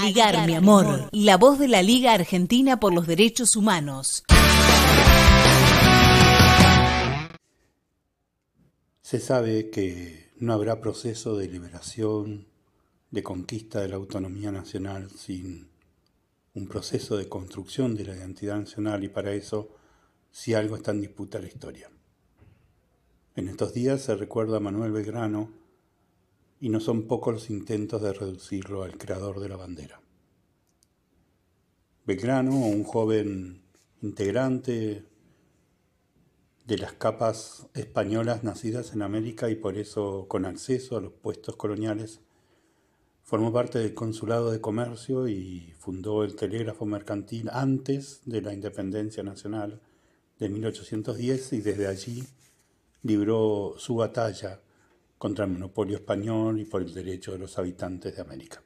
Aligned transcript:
Aligar, 0.00 0.46
mi 0.46 0.54
amor, 0.54 1.08
la 1.10 1.38
voz 1.38 1.58
de 1.58 1.68
la 1.68 1.80
Liga 1.80 2.12
Argentina 2.12 2.78
por 2.78 2.92
los 2.92 3.06
Derechos 3.06 3.56
Humanos. 3.56 4.24
Se 9.00 9.20
sabe 9.20 9.70
que 9.70 10.32
no 10.38 10.52
habrá 10.52 10.80
proceso 10.80 11.36
de 11.38 11.48
liberación, 11.48 12.46
de 13.10 13.22
conquista 13.22 13.80
de 13.80 13.88
la 13.88 13.96
autonomía 13.96 14.52
nacional 14.52 15.08
sin 15.10 15.68
un 16.54 16.66
proceso 16.68 17.16
de 17.16 17.28
construcción 17.28 17.94
de 17.94 18.04
la 18.04 18.16
identidad 18.16 18.58
nacional 18.58 19.02
y 19.02 19.08
para 19.08 19.32
eso, 19.32 19.70
si 20.30 20.52
algo 20.52 20.76
está 20.76 20.90
en 20.90 21.00
disputa, 21.00 21.38
la 21.38 21.46
historia. 21.46 21.90
En 23.34 23.48
estos 23.48 23.72
días 23.72 24.02
se 24.02 24.14
recuerda 24.14 24.58
a 24.58 24.60
Manuel 24.60 24.92
Belgrano 24.92 25.65
y 26.60 26.68
no 26.68 26.80
son 26.80 27.06
pocos 27.06 27.34
los 27.34 27.50
intentos 27.50 28.02
de 28.02 28.12
reducirlo 28.12 28.82
al 28.82 28.96
creador 28.96 29.40
de 29.40 29.48
la 29.48 29.56
bandera. 29.56 30.00
Belgrano, 32.06 32.56
un 32.56 32.84
joven 32.84 33.62
integrante 34.00 35.04
de 36.66 36.78
las 36.78 36.92
capas 36.94 37.66
españolas 37.74 38.42
nacidas 38.42 38.92
en 38.92 39.02
América 39.02 39.50
y 39.50 39.54
por 39.54 39.78
eso 39.78 40.26
con 40.28 40.44
acceso 40.44 40.96
a 40.96 41.00
los 41.00 41.12
puestos 41.12 41.56
coloniales, 41.56 42.20
formó 43.22 43.52
parte 43.52 43.78
del 43.78 43.94
Consulado 43.94 44.50
de 44.50 44.60
Comercio 44.60 45.28
y 45.28 45.74
fundó 45.78 46.24
el 46.24 46.36
Telégrafo 46.36 46.86
Mercantil 46.86 47.48
antes 47.52 48.20
de 48.24 48.40
la 48.40 48.52
independencia 48.54 49.22
nacional 49.22 49.80
de 50.38 50.48
1810 50.48 51.52
y 51.54 51.60
desde 51.60 51.86
allí 51.86 52.24
libró 53.02 53.74
su 53.78 53.96
batalla 53.96 54.60
contra 55.18 55.44
el 55.44 55.52
monopolio 55.52 55.96
español 55.96 56.60
y 56.60 56.64
por 56.64 56.82
el 56.82 56.92
derecho 56.92 57.32
de 57.32 57.38
los 57.38 57.58
habitantes 57.58 58.16
de 58.16 58.22
América. 58.22 58.62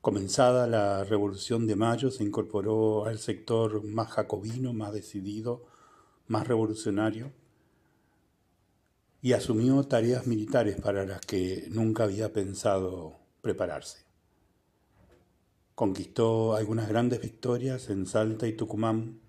Comenzada 0.00 0.66
la 0.66 1.04
Revolución 1.04 1.66
de 1.66 1.76
Mayo, 1.76 2.10
se 2.10 2.24
incorporó 2.24 3.04
al 3.04 3.18
sector 3.18 3.84
más 3.84 4.08
jacobino, 4.10 4.72
más 4.72 4.94
decidido, 4.94 5.66
más 6.26 6.48
revolucionario, 6.48 7.32
y 9.20 9.34
asumió 9.34 9.82
tareas 9.82 10.26
militares 10.26 10.80
para 10.80 11.04
las 11.04 11.20
que 11.20 11.66
nunca 11.70 12.04
había 12.04 12.32
pensado 12.32 13.18
prepararse. 13.42 14.06
Conquistó 15.74 16.54
algunas 16.54 16.88
grandes 16.88 17.20
victorias 17.20 17.90
en 17.90 18.06
Salta 18.06 18.46
y 18.46 18.54
Tucumán, 18.54 19.20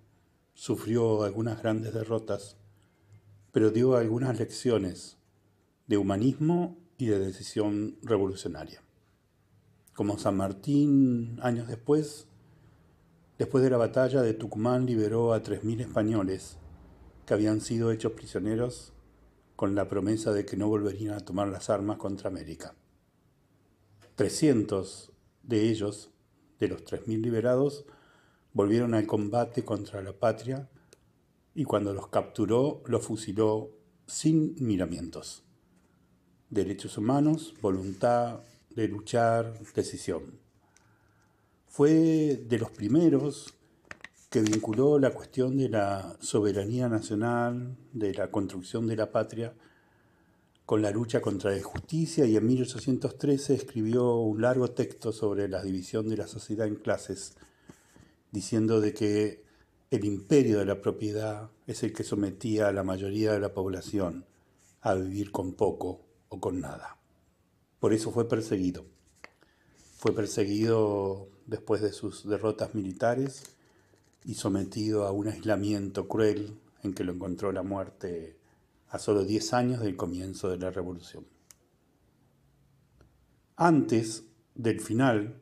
sufrió 0.53 1.23
algunas 1.23 1.61
grandes 1.61 1.94
derrotas, 1.94 2.55
pero 3.51 3.71
dio 3.71 3.97
algunas 3.97 4.39
lecciones 4.39 5.17
de 5.92 5.97
humanismo 5.97 6.78
y 6.97 7.08
de 7.08 7.20
decisión 7.20 7.97
revolucionaria. 8.02 8.81
Como 9.94 10.17
San 10.17 10.38
Martín, 10.38 11.38
años 11.42 11.67
después, 11.67 12.28
después 13.38 13.61
de 13.61 13.72
la 13.72 13.75
batalla 13.75 14.22
de 14.22 14.34
Tucumán 14.34 14.86
liberó 14.86 15.34
a 15.34 15.44
3.000 15.44 15.81
españoles 15.81 16.58
que 17.25 17.34
habían 17.34 17.59
sido 17.59 17.92
hechos 17.92 18.14
prisioneros 18.14 18.94
con 19.58 19.75
la 19.75 19.89
promesa 19.89 20.31
de 20.31 20.45
que 20.45 20.56
no 20.56 20.69
volverían 20.69 21.16
a 21.16 21.25
tomar 21.25 21.50
las 21.50 21.69
armas 21.69 21.97
contra 21.97 22.30
América. 22.30 22.73
300 24.16 25.12
de 25.44 25.69
ellos, 25.69 26.12
de 26.62 26.69
los 26.69 26.86
3.000 26.86 27.19
liberados, 27.19 27.84
volvieron 28.53 28.94
al 28.94 29.08
combate 29.08 29.66
contra 29.66 30.02
la 30.02 30.14
patria 30.14 30.69
y 31.53 31.66
cuando 31.66 31.94
los 31.94 32.08
capturó 32.08 32.81
los 32.86 33.06
fusiló 33.06 33.72
sin 34.08 34.56
miramientos 34.58 35.44
derechos 36.52 36.97
humanos, 36.97 37.55
voluntad 37.61 38.41
de 38.75 38.88
luchar, 38.89 39.57
decisión. 39.73 40.38
Fue 41.66 42.44
de 42.45 42.59
los 42.59 42.69
primeros 42.71 43.53
que 44.30 44.41
vinculó 44.41 44.99
la 44.99 45.11
cuestión 45.11 45.57
de 45.57 45.69
la 45.69 46.17
soberanía 46.19 46.89
nacional, 46.89 47.78
de 47.94 48.13
la 48.13 48.29
construcción 48.29 48.85
de 48.85 48.97
la 48.97 49.12
patria, 49.12 49.53
con 50.66 50.81
la 50.81 50.91
lucha 50.91 51.22
contra 51.22 51.51
la 51.51 51.57
injusticia 51.57 52.25
y 52.25 52.35
en 52.35 52.45
1813 52.45 53.53
escribió 53.53 54.16
un 54.16 54.41
largo 54.41 54.69
texto 54.72 55.13
sobre 55.13 55.47
la 55.47 55.63
división 55.63 56.09
de 56.09 56.18
la 56.18 56.28
sociedad 56.28 56.68
en 56.68 56.75
clases, 56.75 57.35
diciendo 58.31 58.81
de 58.81 58.94
que 58.94 59.44
el 59.89 60.03
imperio 60.03 60.59
de 60.59 60.66
la 60.66 60.81
propiedad 60.81 61.50
es 61.66 61.83
el 61.83 61.94
que 61.94 62.03
sometía 62.03 62.68
a 62.68 62.73
la 62.73 62.83
mayoría 62.83 63.31
de 63.31 63.39
la 63.39 63.53
población 63.53 64.25
a 64.81 64.95
vivir 64.95 65.31
con 65.31 65.53
poco 65.53 66.10
o 66.31 66.40
con 66.40 66.62
nada. 66.62 66.97
Por 67.80 67.94
eso 67.94 68.12
fue 68.12 68.28
perseguido. 68.28 68.86
Fue 69.97 70.16
perseguido 70.16 71.28
después 71.46 71.81
de 71.81 71.92
sus 71.92 72.28
derrotas 72.28 72.74
militares 72.74 73.44
y 74.24 74.36
sometido 74.36 75.06
a 75.06 75.12
un 75.12 75.28
aislamiento 75.28 76.08
cruel 76.08 76.58
en 76.84 76.94
que 76.94 77.03
lo 77.03 77.12
encontró 77.12 77.52
la 77.52 77.64
muerte 77.64 78.38
a 78.90 78.97
solo 78.97 79.25
10 79.25 79.53
años 79.53 79.81
del 79.81 79.97
comienzo 79.97 80.50
de 80.50 80.58
la 80.58 80.72
revolución. 80.72 81.25
Antes 83.58 84.24
del 84.56 84.80
final, 84.80 85.42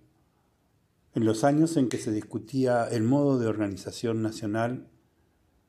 en 1.14 1.26
los 1.26 1.44
años 1.44 1.78
en 1.78 1.88
que 1.88 2.00
se 2.00 2.12
discutía 2.12 2.88
el 2.88 3.04
modo 3.04 3.38
de 3.38 3.48
organización 3.48 4.24
nacional, 4.24 4.88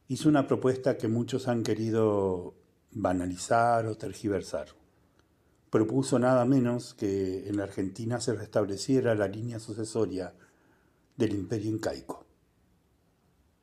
hizo 0.08 0.30
una 0.30 0.46
propuesta 0.46 0.96
que 0.96 1.08
muchos 1.08 1.46
han 1.46 1.62
querido 1.62 2.54
banalizar 2.92 3.86
o 3.86 3.96
tergiversar 3.96 4.79
propuso 5.70 6.18
nada 6.18 6.44
menos 6.44 6.94
que 6.94 7.48
en 7.48 7.56
la 7.56 7.64
Argentina 7.64 8.20
se 8.20 8.34
restableciera 8.34 9.14
la 9.14 9.28
línea 9.28 9.60
sucesoria 9.60 10.34
del 11.16 11.32
imperio 11.32 11.70
incaico. 11.70 12.26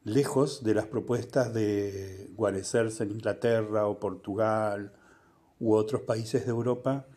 Lejos 0.03 0.63
de 0.63 0.73
las 0.73 0.85
propuestas 0.85 1.53
de 1.53 2.31
guarecerse 2.34 3.03
en 3.03 3.12
Inglaterra 3.12 3.88
o 3.88 4.00
Portugal 4.00 4.94
u 5.59 5.73
otros 5.73 6.01
países 6.03 6.45
de 6.45 6.51
Europa, 6.51 7.07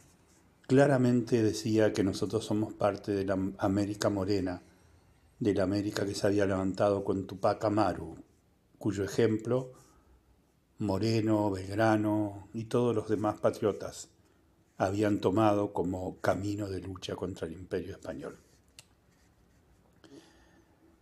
claramente 0.67 1.41
decía 1.41 1.93
que 1.93 2.03
nosotros 2.03 2.45
somos 2.45 2.75
parte 2.75 3.12
de 3.12 3.25
la 3.25 3.39
América 3.59 4.11
morena, 4.11 4.62
de 5.39 5.55
la 5.55 5.62
América 5.62 6.05
que 6.05 6.17
se 6.17 6.27
había 6.27 6.47
levantado 6.47 7.05
con 7.05 7.28
Tupac 7.28 7.65
Amaru, 7.65 8.17
cuyo 8.78 9.05
ejemplo 9.05 9.72
Moreno, 10.78 11.51
Belgrano 11.51 12.49
y 12.55 12.65
todos 12.65 12.95
los 12.95 13.09
demás 13.09 13.39
patriotas 13.39 14.09
habían 14.80 15.18
tomado 15.18 15.74
como 15.74 16.16
camino 16.22 16.66
de 16.70 16.80
lucha 16.80 17.14
contra 17.14 17.46
el 17.46 17.52
imperio 17.52 17.92
español. 17.92 18.38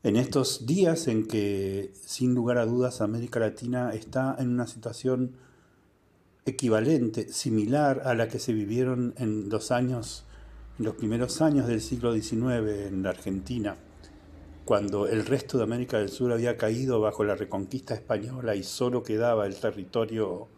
En 0.02 0.16
estos 0.16 0.66
días 0.66 1.06
en 1.06 1.28
que, 1.28 1.92
sin 1.94 2.34
lugar 2.34 2.58
a 2.58 2.66
dudas, 2.66 3.00
América 3.00 3.38
Latina 3.38 3.94
está 3.94 4.34
en 4.40 4.48
una 4.48 4.66
situación 4.66 5.36
equivalente, 6.44 7.32
similar 7.32 8.02
a 8.04 8.14
la 8.14 8.26
que 8.26 8.40
se 8.40 8.52
vivieron 8.52 9.14
en 9.16 9.48
los 9.48 9.70
años, 9.70 10.24
en 10.80 10.84
los 10.84 10.96
primeros 10.96 11.40
años 11.40 11.68
del 11.68 11.80
siglo 11.80 12.12
XIX 12.12 12.88
en 12.88 13.04
la 13.04 13.10
Argentina, 13.10 13.76
cuando 14.64 15.06
el 15.06 15.24
resto 15.24 15.56
de 15.56 15.64
América 15.64 15.98
del 15.98 16.08
Sur 16.08 16.32
había 16.32 16.56
caído 16.56 17.00
bajo 17.00 17.22
la 17.22 17.36
reconquista 17.36 17.94
española 17.94 18.56
y 18.56 18.64
solo 18.64 19.04
quedaba 19.04 19.46
el 19.46 19.54
territorio 19.54 20.48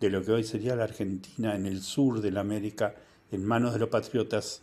de 0.00 0.10
lo 0.10 0.22
que 0.22 0.32
hoy 0.32 0.44
sería 0.44 0.76
la 0.76 0.84
Argentina 0.84 1.54
en 1.54 1.66
el 1.66 1.82
sur 1.82 2.20
de 2.20 2.30
la 2.30 2.40
América 2.40 2.94
en 3.30 3.44
manos 3.44 3.72
de 3.72 3.78
los 3.78 3.88
patriotas, 3.88 4.62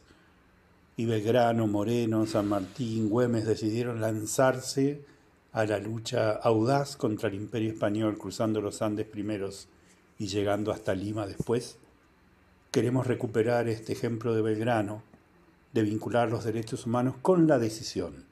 y 0.96 1.06
Belgrano, 1.06 1.66
Moreno, 1.66 2.26
San 2.28 2.48
Martín, 2.48 3.10
Güemes 3.10 3.46
decidieron 3.46 4.00
lanzarse 4.00 5.04
a 5.52 5.66
la 5.66 5.80
lucha 5.80 6.32
audaz 6.32 6.96
contra 6.96 7.30
el 7.30 7.36
imperio 7.36 7.72
español, 7.72 8.18
cruzando 8.18 8.62
los 8.62 8.82
Andes 8.82 9.08
primeros 9.08 9.68
y 10.20 10.28
llegando 10.28 10.72
hasta 10.72 10.94
Lima 10.94 11.26
después, 11.26 11.78
queremos 12.72 13.08
recuperar 13.08 13.68
este 13.68 13.94
ejemplo 13.94 14.36
de 14.36 14.44
Belgrano, 14.44 15.02
de 15.74 15.82
vincular 15.82 16.30
los 16.30 16.44
derechos 16.44 16.86
humanos 16.86 17.16
con 17.24 17.48
la 17.48 17.58
decisión, 17.58 18.26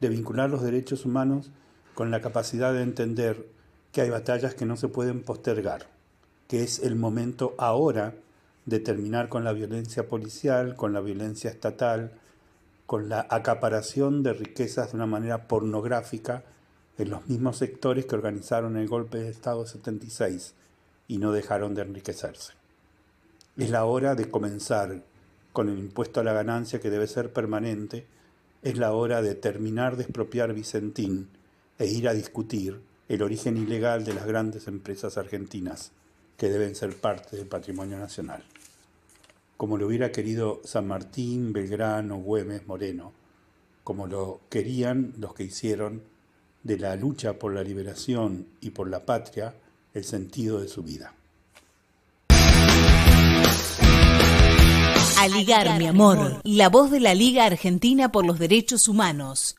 de 0.00 0.10
vincular 0.10 0.50
los 0.50 0.62
derechos 0.62 1.06
humanos 1.06 1.50
con 1.94 2.10
la 2.10 2.20
capacidad 2.20 2.74
de 2.74 2.82
entender 2.82 3.46
que 3.92 4.02
hay 4.02 4.10
batallas 4.10 4.54
que 4.54 4.66
no 4.66 4.76
se 4.76 4.88
pueden 4.88 5.22
postergar 5.22 5.92
que 6.52 6.62
es 6.62 6.80
el 6.80 6.96
momento 6.96 7.54
ahora 7.56 8.12
de 8.66 8.78
terminar 8.78 9.30
con 9.30 9.42
la 9.42 9.54
violencia 9.54 10.06
policial, 10.06 10.76
con 10.76 10.92
la 10.92 11.00
violencia 11.00 11.48
estatal, 11.48 12.12
con 12.84 13.08
la 13.08 13.26
acaparación 13.30 14.22
de 14.22 14.34
riquezas 14.34 14.90
de 14.90 14.96
una 14.96 15.06
manera 15.06 15.48
pornográfica 15.48 16.44
en 16.98 17.08
los 17.08 17.26
mismos 17.26 17.56
sectores 17.56 18.04
que 18.04 18.16
organizaron 18.16 18.76
el 18.76 18.86
golpe 18.86 19.16
de 19.16 19.30
Estado 19.30 19.66
76 19.66 20.52
y 21.08 21.16
no 21.16 21.32
dejaron 21.32 21.74
de 21.74 21.80
enriquecerse. 21.80 22.52
Es 23.56 23.70
la 23.70 23.86
hora 23.86 24.14
de 24.14 24.30
comenzar 24.30 25.02
con 25.54 25.70
el 25.70 25.78
impuesto 25.78 26.20
a 26.20 26.24
la 26.24 26.34
ganancia 26.34 26.80
que 26.80 26.90
debe 26.90 27.06
ser 27.06 27.32
permanente, 27.32 28.04
es 28.60 28.76
la 28.76 28.92
hora 28.92 29.22
de 29.22 29.34
terminar 29.36 29.96
de 29.96 30.02
expropiar 30.02 30.52
Vicentín 30.52 31.30
e 31.78 31.86
ir 31.86 32.08
a 32.08 32.12
discutir 32.12 32.78
el 33.08 33.22
origen 33.22 33.56
ilegal 33.56 34.04
de 34.04 34.12
las 34.12 34.26
grandes 34.26 34.68
empresas 34.68 35.16
argentinas 35.16 35.92
que 36.36 36.48
deben 36.48 36.74
ser 36.74 36.96
parte 36.96 37.36
del 37.36 37.46
patrimonio 37.46 37.98
nacional. 37.98 38.42
como 39.56 39.78
lo 39.78 39.86
hubiera 39.86 40.10
querido 40.10 40.60
San 40.64 40.88
Martín, 40.88 41.52
Belgrano, 41.52 42.16
Güemes, 42.16 42.66
Moreno, 42.66 43.12
como 43.84 44.08
lo 44.08 44.40
querían 44.48 45.12
los 45.18 45.34
que 45.34 45.44
hicieron 45.44 46.02
de 46.64 46.78
la 46.78 46.96
lucha 46.96 47.34
por 47.34 47.54
la 47.54 47.62
liberación 47.62 48.48
y 48.60 48.70
por 48.70 48.90
la 48.90 49.06
patria 49.06 49.54
el 49.94 50.04
sentido 50.04 50.60
de 50.60 50.66
su 50.66 50.82
vida. 50.82 51.14
Aligar, 55.18 55.78
mi 55.78 55.86
amor, 55.86 56.40
la 56.42 56.68
voz 56.68 56.90
de 56.90 56.98
la 56.98 57.14
Liga 57.14 57.44
Argentina 57.44 58.10
por 58.10 58.26
los 58.26 58.40
Derechos 58.40 58.88
Humanos. 58.88 59.54